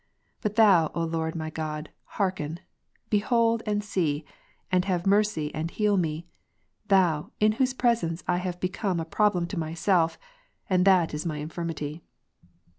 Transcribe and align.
But 0.41 0.55
Thou, 0.55 0.91
O 0.95 1.03
Lord 1.03 1.35
my 1.35 1.51
God, 1.51 1.91
hearken; 2.17 2.59
behold, 3.11 3.61
and 3.67 3.83
see, 3.83 4.25
and 4.71 4.83
have 4.85 5.01
Ps. 5.01 5.03
6, 5.03 5.05
2. 5.05 5.09
mercy, 5.11 5.53
and 5.53 5.69
heal 5.69 5.95
me, 5.95 6.25
Thou, 6.87 7.29
in 7.39 7.51
whose 7.51 7.75
presence 7.75 8.23
I 8.27 8.37
have 8.37 8.59
become 8.59 8.99
a 8.99 9.05
problem 9.05 9.45
to 9.49 9.59
myself; 9.59 10.17
and 10.67 10.85
that 10.85 11.13
is 11.13 11.27
my 11.27 11.37
infirmity. 11.37 12.01